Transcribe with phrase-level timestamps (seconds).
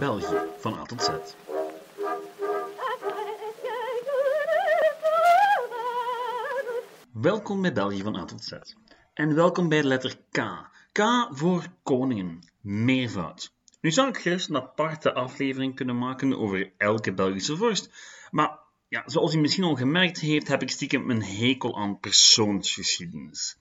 [0.00, 1.08] België van A tot Z.
[7.12, 8.52] Welkom bij België van A tot Z.
[9.14, 10.40] En welkom bij de letter K.
[10.92, 13.52] K voor koningen, meervoud.
[13.80, 17.90] Nu zou ik gerust een aparte aflevering kunnen maken over elke Belgische vorst,
[18.30, 18.58] maar
[18.88, 23.56] ja, zoals u misschien al gemerkt heeft, heb ik stiekem een hekel aan persoonsgeschiedenis.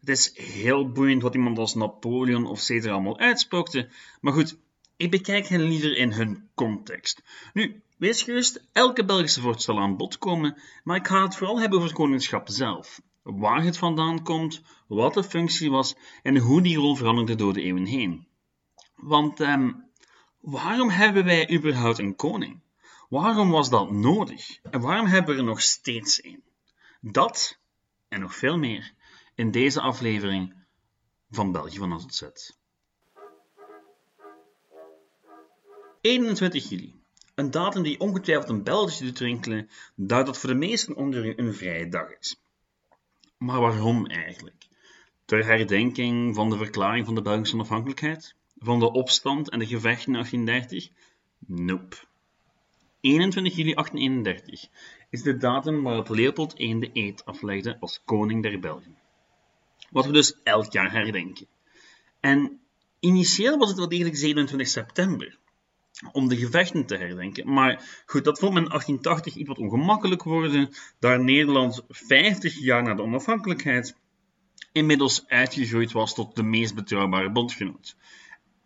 [0.00, 3.88] Het is heel boeiend wat iemand als Napoleon of Caesar allemaal uitspookte,
[4.20, 4.56] maar goed,
[4.96, 7.22] ik bekijk hen liever in hun context.
[7.52, 11.60] Nu, wees gerust, elke Belgische vorst zal aan bod komen, maar ik ga het vooral
[11.60, 13.00] hebben over het koningschap zelf.
[13.22, 17.62] Waar het vandaan komt, wat de functie was en hoe die rol veranderde door de
[17.62, 18.26] eeuwen heen.
[18.94, 19.72] Want ehm,
[20.40, 22.60] waarom hebben wij überhaupt een koning?
[23.08, 24.58] Waarom was dat nodig?
[24.62, 26.42] En waarom hebben we er nog steeds een?
[27.00, 27.58] Dat
[28.08, 28.92] en nog veel meer
[29.34, 30.54] in deze aflevering
[31.30, 32.56] van België van A tot
[36.04, 36.94] 21 juli.
[37.34, 41.32] Een datum die ongetwijfeld een Belgische doet winkelen, duidt dat voor de meesten onder u
[41.36, 42.36] een vrije dag is.
[43.38, 44.66] Maar waarom eigenlijk?
[45.24, 48.34] Ter herdenking van de verklaring van de Belgische onafhankelijkheid?
[48.58, 50.88] Van de opstand en de gevechten in 1830?
[51.38, 51.96] Nope.
[53.00, 54.68] 21 juli 1831
[55.10, 58.98] is de datum waarop Leopold I de eed aflegde als koning der Belgen.
[59.90, 61.46] Wat we dus elk jaar herdenken.
[62.20, 62.60] En
[63.00, 65.38] initieel was het wel degelijk 27 september,
[66.12, 67.52] om de gevechten te herdenken.
[67.52, 72.82] Maar goed, dat vond men in 1880 iets wat ongemakkelijk worden, daar Nederland 50 jaar
[72.82, 73.96] na de onafhankelijkheid
[74.72, 77.96] inmiddels uitgegroeid was tot de meest betrouwbare bondgenoot.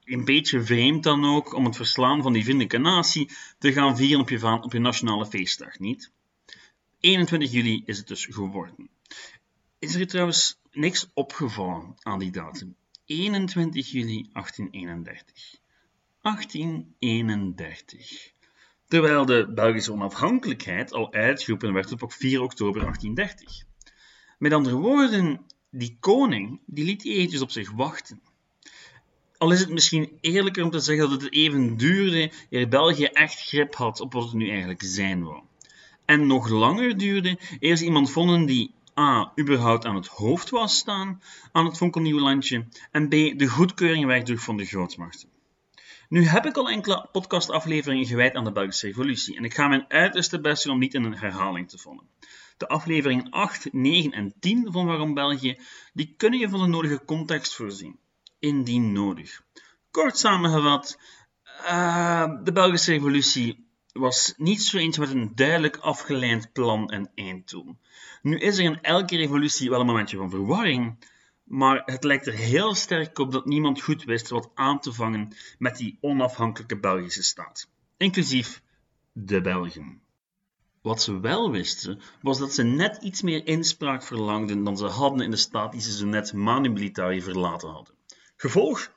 [0.05, 4.61] Een beetje vreemd dan ook om het verslaan van die vriendelijke natie te gaan vieren
[4.63, 6.13] op je, nationale feestdag, niet?
[7.01, 8.89] 21 juli is het dus geworden.
[9.79, 12.77] Is er trouwens niks opgevallen aan die datum?
[13.05, 15.58] 21 juli 1831.
[16.29, 18.33] 1831.
[18.87, 23.65] Terwijl de Belgische onafhankelijkheid al uitgeroepen werd op 4 oktober 1830.
[24.39, 25.41] Met andere woorden,
[25.71, 28.21] die koning die liet eventjes op zich wachten.
[29.39, 33.47] Al is het misschien eerlijker om te zeggen dat het even duurde eer België echt
[33.47, 35.43] grip had op wat het nu eigenlijk zijn wou.
[36.05, 39.33] En nog langer duurde eer ze iemand vonden die A.
[39.39, 41.23] überhaupt aan het hoofd was staan
[41.53, 43.11] aan het fonkelnieuwe landje en B.
[43.11, 45.29] de goedkeuring wegdroeg van de grootmachten.
[46.09, 49.85] Nu heb ik al enkele podcastafleveringen gewijd aan de Belgische revolutie en ik ga mijn
[49.89, 52.09] uiterste best doen om niet in een herhaling te vallen.
[52.57, 55.59] De afleveringen 8, 9 en 10 van Waarom België,
[55.93, 57.99] die kunnen je van de nodige context voorzien,
[58.39, 59.43] indien nodig.
[59.91, 60.99] Kort samengevat,
[61.65, 67.77] uh, de Belgische revolutie was niet zo eentje met een duidelijk afgeleid plan en einddoel.
[68.23, 70.99] Nu is er in elke revolutie wel een momentje van verwarring,
[71.49, 75.33] maar het lijkt er heel sterk op dat niemand goed wist wat aan te vangen
[75.59, 78.63] met die onafhankelijke Belgische staat, inclusief
[79.13, 80.01] de Belgen.
[80.83, 85.21] Wat ze wel wisten, was dat ze net iets meer inspraak verlangden dan ze hadden
[85.21, 87.95] in de staat die ze zo net Manu Militari verlaten hadden.
[88.37, 88.93] Gevolg?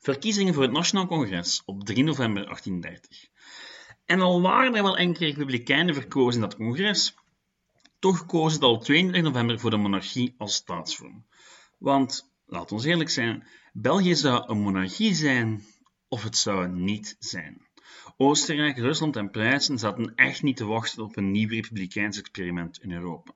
[0.00, 3.28] Verkiezingen voor het Nationaal Congres op 3 november 1830.
[4.04, 7.14] En al waren er wel enkele republikeinen verkozen in dat congres,
[7.98, 11.24] toch kozen ze al 22 november voor de monarchie als staatsvorm.
[11.78, 15.64] Want, laat ons eerlijk zijn, België zou een monarchie zijn
[16.08, 17.66] of het zou niet zijn.
[18.16, 22.92] Oostenrijk, Rusland en Pruisen zaten echt niet te wachten op een nieuw republikeins experiment in
[22.92, 23.32] Europa.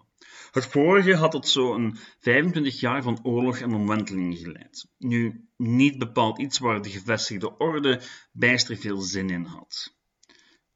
[0.51, 4.89] Het vorige had tot zo'n 25 jaar van oorlog en omwentelingen geleid.
[4.99, 8.01] Nu, niet bepaald iets waar de gevestigde orde
[8.33, 9.95] bijster veel zin in had.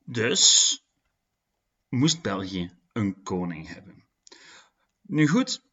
[0.05, 0.85] Dus
[1.89, 4.05] moest België een koning hebben.
[5.03, 5.66] Nu goed,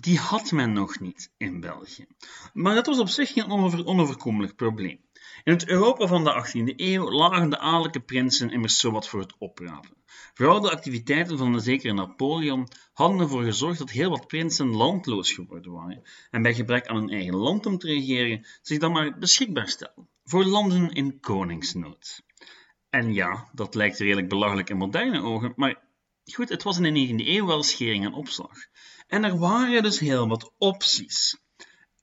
[0.00, 2.06] die had men nog niet in België.
[2.52, 3.50] Maar dat was op zich geen
[3.86, 5.00] onoverkomelijk probleem.
[5.44, 9.34] In het Europa van de 18e eeuw lagen de adellijke prinsen immers zowat voor het
[9.38, 9.96] oprapen.
[10.34, 15.32] Vooral de activiteiten van de zekere Napoleon hadden ervoor gezorgd dat heel wat prinsen landloos
[15.32, 19.18] geworden waren en bij gebrek aan een eigen land om te regeren zich dan maar
[19.18, 22.22] beschikbaar stelden voor landen in koningsnood.
[22.90, 25.82] En ja, dat lijkt redelijk belachelijk in moderne ogen, maar
[26.24, 28.56] goed, het was in de 19e eeuw wel schering en opslag.
[29.08, 31.38] En er waren dus heel wat opties.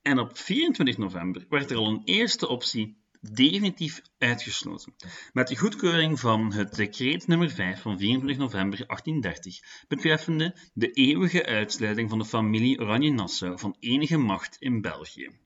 [0.01, 2.97] En op 24 november werd er al een eerste optie
[3.31, 4.95] definitief uitgesloten,
[5.33, 11.45] met de goedkeuring van het decreet nummer 5 van 24 november 1830, betreffende de eeuwige
[11.45, 15.44] uitsluiting van de familie Oranje-Nassau van enige macht in België.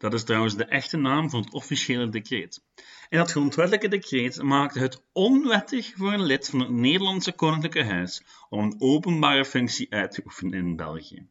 [0.00, 2.62] Dat is trouwens de echte naam van het officiële decreet.
[3.08, 8.22] En dat grondwettelijke decreet maakte het onwettig voor een lid van het Nederlandse Koninklijke Huis
[8.48, 11.28] om een openbare functie uit te oefenen in België.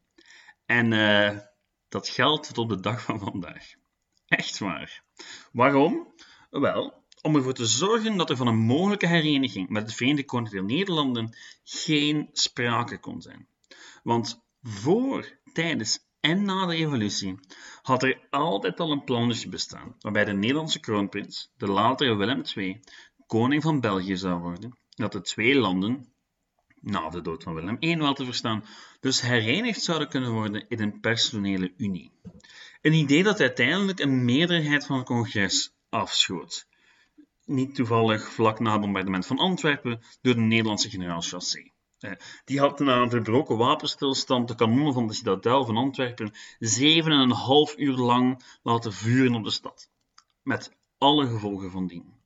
[0.66, 1.38] En uh,
[1.88, 3.72] dat geldt tot op de dag van vandaag.
[4.26, 5.02] Echt waar.
[5.52, 6.14] Waarom?
[6.50, 10.66] Wel, om ervoor te zorgen dat er van een mogelijke hereniging met het Verenigd Koninkrijk
[10.66, 13.48] der Nederlanden geen sprake kon zijn.
[14.02, 17.38] Want voor, tijdens en na de revolutie
[17.82, 22.80] had er altijd al een plannetje bestaan, waarbij de Nederlandse kroonprins, de latere Willem II,
[23.26, 26.12] koning van België zou worden, dat de twee landen,
[26.80, 28.64] na de dood van Willem I wel te verstaan,
[29.00, 32.12] dus herenigd zouden kunnen worden in een personele unie.
[32.80, 36.68] Een idee dat uiteindelijk een meerderheid van het congres afschoot.
[37.44, 41.70] Niet toevallig vlak na het bombardement van Antwerpen door de Nederlandse generaal Chassé.
[42.44, 47.18] Die had na een verbroken wapenstilstand de kanonnen van de citadel van Antwerpen zeven en
[47.18, 49.90] een half uur lang laten vuren op de stad.
[50.42, 52.18] Met alle gevolgen van dien.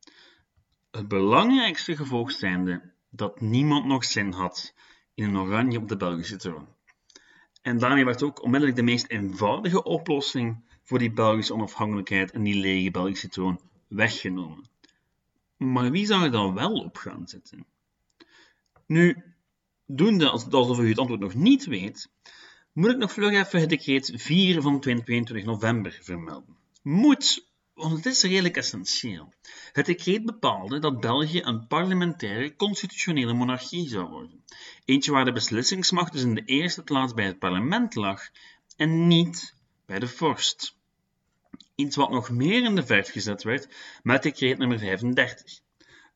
[0.91, 4.75] Het belangrijkste gevolg zijnde dat niemand nog zin had
[5.15, 6.69] in een oranje op de Belgische troon.
[7.63, 12.61] En daarmee werd ook onmiddellijk de meest eenvoudige oplossing voor die Belgische onafhankelijkheid en die
[12.61, 14.69] lege Belgische troon weggenomen.
[15.57, 17.67] Maar wie zou er dan wel op gaan zitten?
[18.87, 19.34] Nu,
[19.87, 22.11] doende alsof u het antwoord nog niet weet,
[22.73, 26.57] moet ik nog vlug even het decreet 4 van 22 november vermelden.
[26.83, 29.33] Moet, want het is redelijk essentieel.
[29.73, 34.45] Het decreet bepaalde dat België een parlementaire constitutionele monarchie zou worden.
[34.85, 38.23] Eentje waar de beslissingsmacht dus in de eerste plaats bij het parlement lag
[38.77, 39.55] en niet
[39.87, 40.77] bij de vorst.
[41.75, 43.69] Iets wat nog meer in de verf gezet werd
[44.03, 45.61] met decreet nummer 35.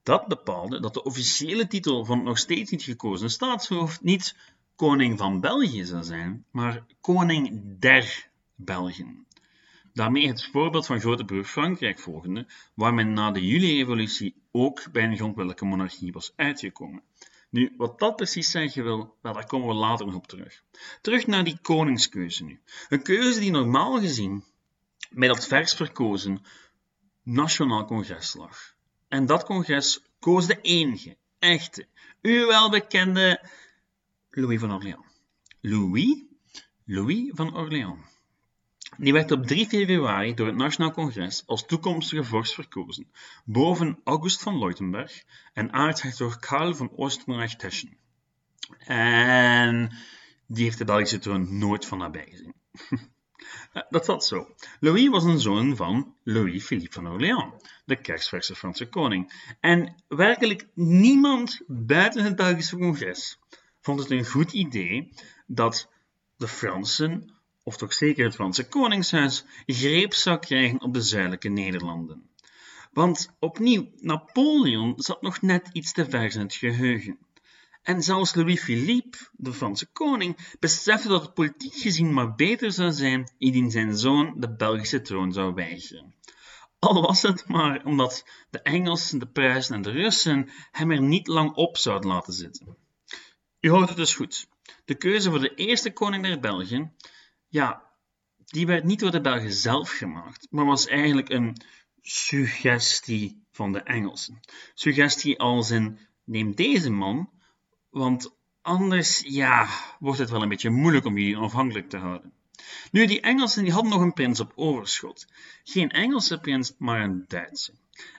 [0.09, 4.37] Dat bepaalde dat de officiële titel van het nog steeds niet gekozen staatshoofd niet
[4.77, 9.27] koning van België zou zijn, maar koning der Belgen.
[9.93, 15.05] Daarmee het voorbeeld van grote broer Frankrijk volgende, waar men na de juli-revolutie ook bij
[15.05, 17.03] een grondwettelijke monarchie was uitgekomen.
[17.51, 20.63] Nu, wat dat precies zeggen wil, daar komen we later nog op terug.
[21.01, 22.61] Terug naar die koningskeuze nu.
[22.89, 24.45] Een keuze die normaal gezien
[25.11, 26.43] bij dat vers verkozen
[27.23, 28.77] Nationaal Congres lag.
[29.09, 31.87] En dat congres koos de enige, echte,
[32.21, 33.49] u welbekende
[34.31, 35.07] Louis van Orléans.
[35.61, 36.25] Louis?
[36.85, 38.07] Louis van Orléans.
[38.97, 43.11] Die werd op 3 februari door het Nationaal Congres als toekomstige vorst verkozen,
[43.45, 47.97] boven August van Leutenberg en aartshertog Karl van Oostenrijk-Teschen.
[48.79, 49.97] En
[50.47, 52.55] die heeft de Belgische troon nooit van nabij gezien.
[53.73, 54.55] Eh, dat zat zo.
[54.81, 57.53] Louis was een zoon van Louis-Philippe van Orléans,
[57.85, 59.33] de kerstverse Franse koning.
[59.61, 63.39] En werkelijk niemand buiten het Belgische congres
[63.81, 65.13] vond het een goed idee
[65.47, 65.89] dat
[66.37, 72.31] de Fransen, of toch zeker het Franse koningshuis, greep zou krijgen op de zuidelijke Nederlanden.
[72.93, 77.19] Want opnieuw, Napoleon zat nog net iets te ver in het geheugen.
[77.89, 83.33] En zelfs Louis-Philippe, de Franse koning, besefte dat het politiek gezien maar beter zou zijn
[83.39, 86.15] indien zijn zoon de Belgische troon zou weigeren.
[86.79, 91.27] Al was het maar omdat de Engelsen, de Pruisen en de Russen hem er niet
[91.27, 92.77] lang op zouden laten zitten.
[93.61, 94.49] U hoort het dus goed.
[94.85, 96.95] De keuze voor de eerste koning der Belgen,
[97.47, 97.83] ja,
[98.45, 101.63] die werd niet door de Belgen zelf gemaakt, maar was eigenlijk een
[102.01, 104.41] suggestie van de Engelsen.
[104.75, 107.37] Suggestie als in, neem deze man,
[107.91, 109.69] want anders ja,
[109.99, 112.33] wordt het wel een beetje moeilijk om jullie onafhankelijk te houden.
[112.91, 115.27] Nu, die Engelsen die hadden nog een prins op overschot.
[115.65, 117.73] Geen Engelse prins, maar een Duitse.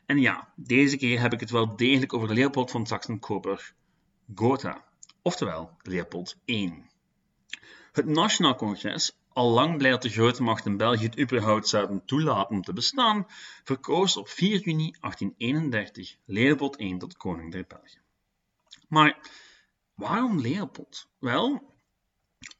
[0.05, 3.73] En ja, deze keer heb ik het wel degelijk over Leopold van Saxen-Coburg
[4.35, 4.85] Gotha,
[5.21, 6.83] oftewel Leopold I.
[7.91, 12.55] Het Nationaal Congres, al lang blij dat de grote machten België het überhaupt zouden toelaten
[12.55, 13.27] om te bestaan,
[13.63, 17.99] verkoos op 4 juni 1831 Leopold I tot koning der België.
[18.87, 19.17] Maar
[19.99, 21.09] Waarom Leopold?
[21.19, 21.73] Wel,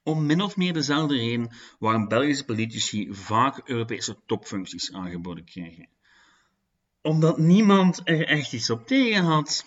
[0.04, 5.90] om min of meer dezelfde reden waarom Belgische politici vaak Europese topfuncties aangeboden kregen.
[7.02, 9.66] Omdat niemand er echt iets op tegen had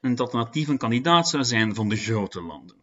[0.00, 2.76] en dat alternatief een kandidaat zou zijn van de grote landen.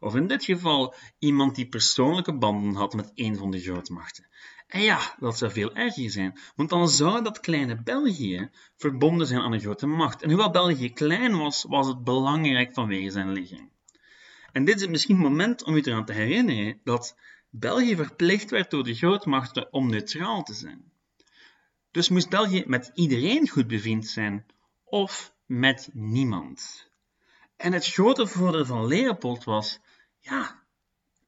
[0.00, 4.28] Of in dit geval iemand die persoonlijke banden had met een van de grootmachten.
[4.66, 9.40] En ja, dat zou veel erger zijn, want dan zou dat kleine België verbonden zijn
[9.40, 10.22] aan een grote macht.
[10.22, 13.70] En hoewel België klein was, was het belangrijk vanwege zijn ligging.
[14.52, 17.16] En dit is het misschien moment om u eraan te herinneren dat
[17.50, 20.92] België verplicht werd door de grootmachten om neutraal te zijn.
[21.90, 24.46] Dus moest België met iedereen goed bevriend zijn,
[24.84, 26.90] of met niemand.
[27.56, 29.80] En het grote voordeel van Leopold was,
[30.18, 30.65] ja,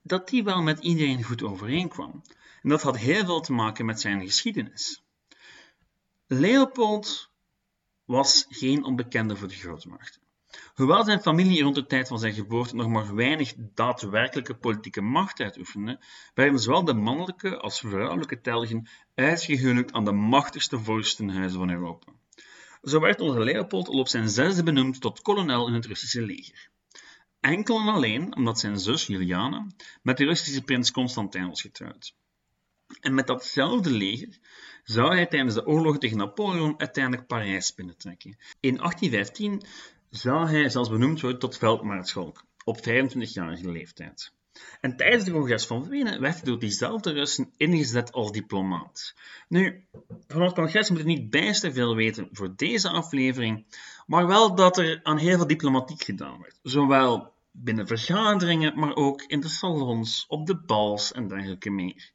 [0.09, 2.23] dat hij wel met iedereen goed overeenkwam.
[2.63, 5.03] En dat had heel veel te maken met zijn geschiedenis.
[6.27, 7.31] Leopold
[8.05, 10.23] was geen onbekende voor de grootmachten.
[10.75, 15.41] Hoewel zijn familie rond de tijd van zijn geboorte nog maar weinig daadwerkelijke politieke macht
[15.41, 16.01] uitoefende,
[16.35, 22.13] werden zowel de mannelijke als vrouwelijke telgen uitgehuwelijkt aan de machtigste vorstenhuizen van Europa.
[22.83, 26.71] Zo werd onder Leopold al op zijn zesde benoemd tot kolonel in het Russische leger.
[27.41, 29.67] Enkel en alleen omdat zijn zus Juliana
[30.03, 32.15] met de Russische prins Constantijn was getrouwd.
[33.01, 34.39] En met datzelfde leger
[34.85, 38.37] zou hij tijdens de oorlog tegen Napoleon uiteindelijk Parijs binnentrekken.
[38.61, 39.63] In 1815
[40.11, 44.33] zou hij zelfs benoemd worden tot veldmaarschalk, op 25-jarige leeftijd.
[44.81, 49.15] En tijdens de congres van Wenen werd hij door diezelfde Russen ingezet als diplomaat.
[49.49, 49.87] Nu,
[50.27, 53.67] van het congres moet je niet bijster veel weten voor deze aflevering,
[54.07, 56.59] maar wel dat er aan heel veel diplomatiek gedaan werd.
[56.63, 62.11] Zowel binnen vergaderingen, maar ook in de salons, op de bals en dergelijke meer.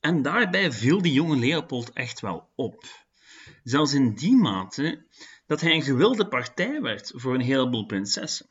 [0.00, 2.84] En daarbij viel die jonge Leopold echt wel op.
[3.62, 5.06] Zelfs in die mate
[5.46, 8.46] dat hij een gewilde partij werd voor een heleboel prinsessen.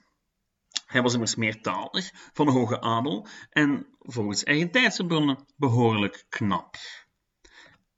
[0.93, 6.75] Hij was immers meertalig, van hoge adel en, volgens eigen tijdse bronnen, behoorlijk knap.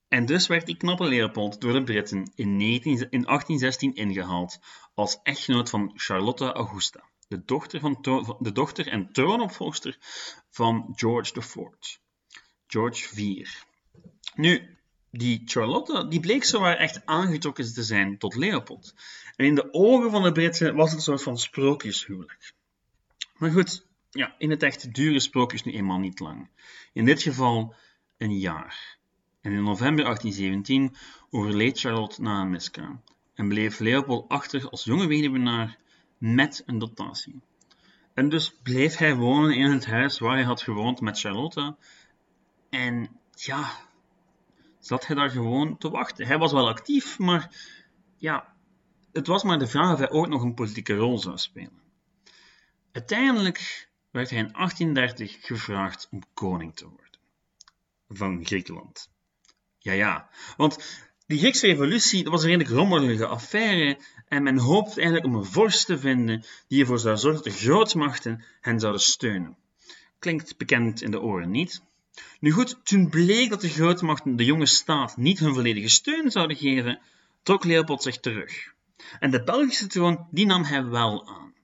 [0.07, 4.59] En dus werd die knappe Leopold door de Britten in, 19, in 1816 ingehaald
[4.93, 7.97] als echtgenoot van Charlotte Augusta, de dochter, van,
[8.39, 9.97] de dochter en troonopvolgster
[10.49, 11.55] van George IV.
[12.67, 13.63] George IV.
[14.35, 14.77] Nu,
[15.11, 18.93] die Charlotte die bleek zowaar echt aangetrokken te zijn tot Leopold.
[19.35, 22.54] En in de ogen van de Britten was het een soort van sprookjeshuwelijk.
[23.37, 26.49] Maar goed, ja, in het echt duren sprookjes nu eenmaal niet lang.
[26.93, 27.75] In dit geval
[28.17, 28.97] een jaar.
[29.41, 30.95] En in november 1817
[31.29, 33.01] overleed Charlotte na een miskraam
[33.33, 35.77] en bleef Leopold achter als jonge weduwnaar
[36.17, 37.41] met een dotatie.
[38.13, 41.75] En dus bleef hij wonen in het huis waar hij had gewoond met Charlotte.
[42.69, 43.71] En ja,
[44.79, 46.27] zat hij daar gewoon te wachten.
[46.27, 47.55] Hij was wel actief, maar
[48.17, 48.55] ja,
[49.11, 51.84] het was maar de vraag of hij ooit nog een politieke rol zou spelen.
[52.95, 57.19] Uiteindelijk werd hij in 1830 gevraagd om koning te worden
[58.09, 59.09] van Griekenland.
[59.79, 63.97] Ja, ja, want die Griekse revolutie dat was een redelijk rommelige affaire
[64.27, 67.59] en men hoopte eigenlijk om een vorst te vinden die ervoor zou zorgen dat de
[67.59, 69.57] grootmachten hen zouden steunen.
[70.19, 71.81] Klinkt bekend in de oren, niet?
[72.39, 76.57] Nu goed, toen bleek dat de grootmachten de jonge staat niet hun volledige steun zouden
[76.57, 76.99] geven,
[77.43, 78.73] trok Leopold zich terug.
[79.19, 81.54] En de Belgische troon die nam hij wel aan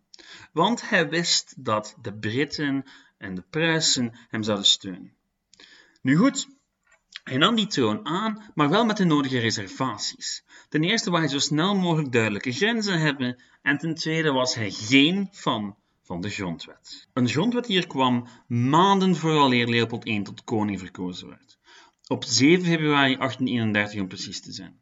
[0.52, 2.86] want hij wist dat de Britten
[3.18, 5.14] en de Pruisen hem zouden steunen.
[6.02, 6.48] Nu goed,
[7.24, 10.44] hij nam die troon aan, maar wel met de nodige reservaties.
[10.70, 14.72] Ten eerste wou hij zo snel mogelijk duidelijke grenzen hebben, en ten tweede was hij
[14.72, 17.08] geen fan van de grondwet.
[17.14, 21.58] Een grondwet hier kwam maanden vooraleer Leopold I tot koning verkozen werd.
[22.08, 24.80] Op 7 februari 1831 om precies te zijn.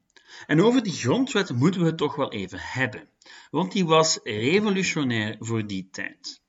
[0.48, 3.09] En over die grondwet moeten we het toch wel even hebben,
[3.52, 6.42] want die was revolutionair voor die tijd.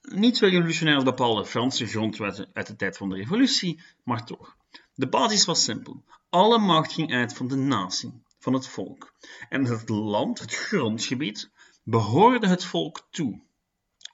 [0.00, 4.56] Niet zo revolutionair als bepaalde Franse grondwetten uit de tijd van de revolutie, maar toch.
[4.94, 6.04] De basis was simpel.
[6.28, 9.12] Alle macht ging uit van de natie, van het volk.
[9.48, 11.50] En het land, het grondgebied,
[11.82, 13.40] behoorde het volk toe.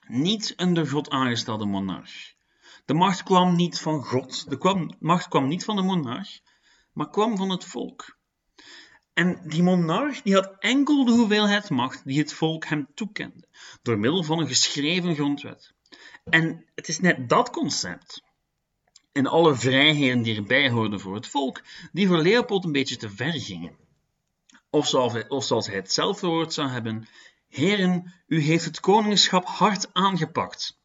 [0.06, 2.34] Niet een door God aangestelde monarch.
[2.84, 6.40] De macht kwam niet van God, de macht kwam niet van de monarch,
[6.92, 8.18] maar kwam van het volk.
[9.14, 13.48] En die monarch die had enkel de hoeveelheid macht die het volk hem toekende,
[13.82, 15.72] door middel van een geschreven grondwet.
[16.24, 18.22] En het is net dat concept
[19.12, 23.10] en alle vrijheden die erbij hoorden voor het volk, die voor Leopold een beetje te
[23.10, 23.76] ver gingen.
[24.70, 27.08] Of zoals hij, of zoals hij het zelf verwoord zou hebben,
[27.48, 30.78] Heren, u heeft het koningschap hard aangepakt,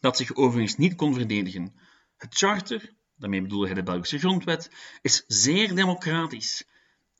[0.00, 1.74] dat zich overigens niet kon verdedigen.
[2.16, 4.70] Het charter, daarmee bedoelde hij de Belgische grondwet,
[5.02, 6.64] is zeer democratisch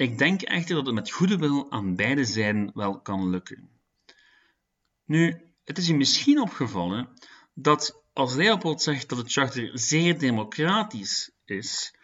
[0.02, 3.70] ik denk echter dat het met goede wil aan beide zijden wel kan lukken.
[5.04, 7.08] Nu, het is u misschien opgevallen
[7.54, 11.94] dat als Leopold zegt dat het charter zeer democratisch is,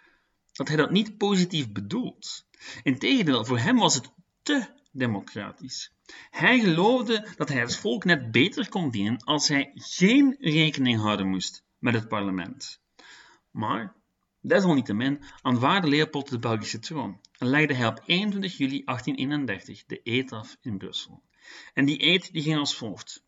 [0.53, 2.47] dat hij dat niet positief bedoelt.
[2.83, 4.13] Integendeel, voor hem was het
[4.43, 5.93] te democratisch.
[6.31, 11.29] Hij geloofde dat hij het volk net beter kon dienen als hij geen rekening houden
[11.29, 12.81] moest met het parlement.
[13.51, 13.95] Maar
[14.49, 20.33] Desalniettemin aanvaarde Leopold de Belgische troon en legde hij op 21 juli 1831 de eed
[20.33, 21.23] af in Brussel.
[21.75, 23.23] En die eed die ging als volgt.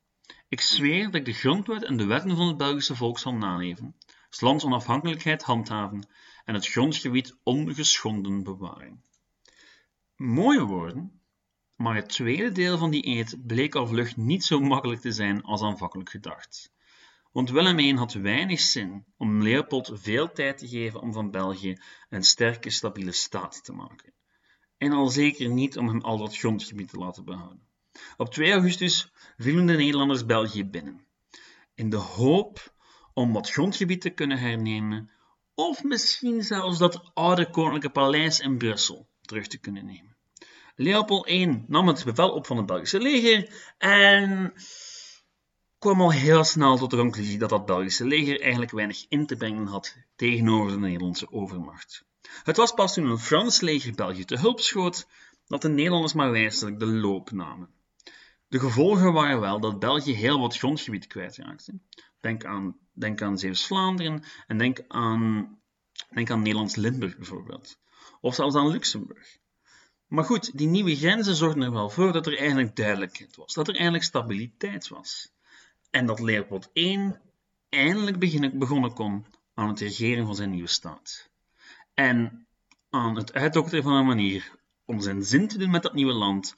[0.48, 3.96] Ik zweer dat ik de grondwet en de wetten van het Belgische volk zal naleven,
[4.30, 6.08] het lands onafhankelijkheid handhaven
[6.44, 9.04] en het grondgebied ongeschonden bewaren.
[10.16, 11.20] Mooie woorden,
[11.76, 15.42] maar het tweede deel van die eed bleek al vlug niet zo makkelijk te zijn
[15.42, 16.72] als aanvankelijk gedacht
[17.32, 21.76] want Willem I had weinig zin om Leopold veel tijd te geven om van België
[22.08, 24.12] een sterke, stabiele staat te maken.
[24.78, 27.68] En al zeker niet om hem al dat grondgebied te laten behouden.
[28.16, 31.06] Op 2 augustus vielen de Nederlanders België binnen,
[31.74, 32.74] in de hoop
[33.14, 35.10] om wat grondgebied te kunnen hernemen,
[35.54, 40.16] of misschien zelfs dat oude koninklijke paleis in Brussel terug te kunnen nemen.
[40.74, 44.52] Leopold I nam het bevel op van het Belgische leger en
[45.80, 49.36] kwam al heel snel tot de conclusie dat dat Belgische leger eigenlijk weinig in te
[49.36, 52.04] brengen had tegenover de Nederlandse overmacht.
[52.42, 55.06] Het was pas toen een Frans leger België te hulp schoot
[55.46, 57.68] dat de Nederlanders maar wijselijk de loop namen.
[58.48, 61.78] De gevolgen waren wel dat België heel wat grondgebied kwijtraakte.
[62.20, 65.58] Denk aan, denk aan Zeeuws-Vlaanderen en denk aan,
[66.10, 67.78] denk aan Nederlands-Limburg bijvoorbeeld.
[68.20, 69.38] Of zelfs aan Luxemburg.
[70.06, 73.68] Maar goed, die nieuwe grenzen zorgden er wel voor dat er eigenlijk duidelijkheid was, dat
[73.68, 75.32] er eigenlijk stabiliteit was.
[75.90, 77.12] En dat Leopold I
[77.68, 78.18] eindelijk
[78.58, 81.30] begonnen kon aan het regeren van zijn nieuwe staat.
[81.94, 82.46] En
[82.90, 86.54] aan het uitdokteren van een manier om zijn zin te doen met dat nieuwe land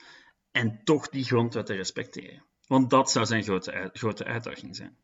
[0.50, 2.44] en toch die grondwet te respecteren.
[2.66, 4.96] Want dat zou zijn grote, grote uitdaging zijn.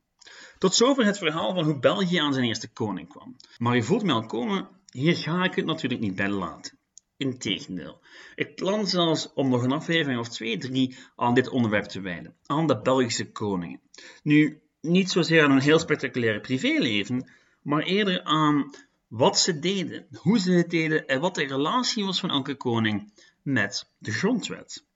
[0.59, 3.37] Tot zover het verhaal van hoe België aan zijn eerste koning kwam.
[3.59, 6.78] Maar je voelt me al komen, hier ga ik het natuurlijk niet bij laten.
[7.19, 8.01] Integendeel.
[8.35, 12.35] Ik plan zelfs om nog een aflevering of twee, drie aan dit onderwerp te wijden.
[12.47, 13.81] Aan de Belgische koningen.
[14.23, 17.31] Nu, niet zozeer aan een heel spectaculaire privéleven,
[17.63, 18.75] maar eerder aan
[19.09, 23.13] wat ze deden, hoe ze het deden en wat de relatie was van elke koning
[23.43, 24.87] met de grondwet.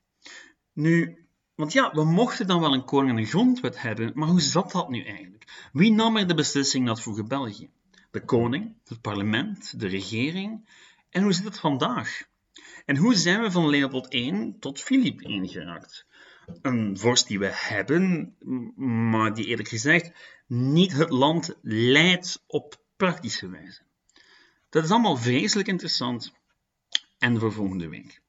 [0.72, 4.40] Nu, want ja, we mochten dan wel een koning en een grondwet hebben, maar hoe
[4.40, 5.68] zat dat nu eigenlijk?
[5.72, 7.70] Wie nam er de beslissing dat vroege België?
[8.10, 10.68] De koning, het parlement, de regering?
[11.12, 12.23] En hoe zit het vandaag?
[12.85, 16.07] En hoe zijn we van Leopold I tot Filip I geraakt?
[16.62, 18.35] Een vorst die we hebben,
[19.11, 20.12] maar die eerlijk gezegd
[20.47, 23.83] niet het land leidt op praktische wijze.
[24.71, 26.33] Dat is allemaal vreselijk interessant
[27.19, 28.21] en voor volgende week.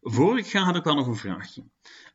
[0.00, 1.64] Voor ik ga had ik wel nog een vraagje.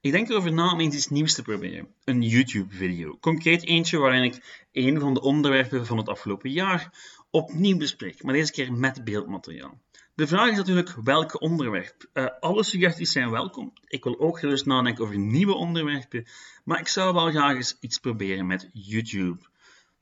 [0.01, 1.93] Ik denk erover na om eens iets nieuws te proberen.
[2.03, 3.17] Een YouTube-video.
[3.19, 6.93] Concreet eentje waarin ik een van de onderwerpen van het afgelopen jaar
[7.29, 9.81] opnieuw bespreek, maar deze keer met beeldmateriaal.
[10.15, 12.09] De vraag is natuurlijk welke onderwerp.
[12.13, 13.73] Uh, alle suggesties zijn welkom.
[13.87, 16.25] Ik wil ook gerust nadenken over nieuwe onderwerpen,
[16.63, 19.39] maar ik zou wel graag eens iets proberen met YouTube.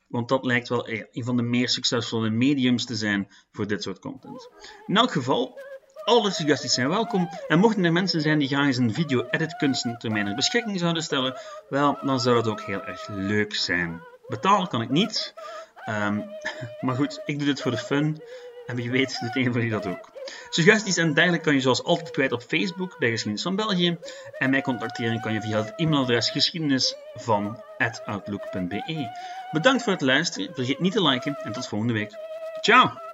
[0.08, 4.00] Want dat lijkt wel een van de meer succesvolle mediums te zijn voor dit soort
[4.00, 4.50] content.
[4.88, 5.60] In elk geval,
[6.04, 7.30] alle suggesties zijn welkom.
[7.48, 11.04] En mochten er mensen zijn die graag eens een video-edit kunsten ter mijn beschikking zouden
[11.04, 14.02] stellen, wel, dan zou het ook heel erg leuk zijn.
[14.28, 15.34] Betalen kan ik niet.
[15.90, 16.26] Um,
[16.86, 18.22] maar goed, ik doe dit voor de fun.
[18.65, 20.10] En wie weet doet een van jullie dat ook.
[20.50, 23.97] Suggesties en dergelijke kan je zoals altijd kwijt op Facebook bij Geschiedenis van België.
[24.38, 27.63] En mij contacteren kan je via het e-mailadres geschiedenis van
[28.06, 29.10] outlook.be.
[29.52, 32.12] Bedankt voor het luisteren, vergeet niet te liken en tot volgende week.
[32.62, 33.11] Ciao!